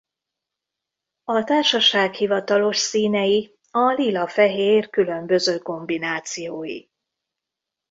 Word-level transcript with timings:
A 1.23 1.43
társaság 1.43 2.13
hivatalos 2.13 2.77
színei 2.77 3.59
a 3.71 3.91
lila-fehér 3.93 4.89
különböző 4.89 5.57
kombinációi. 5.59 6.87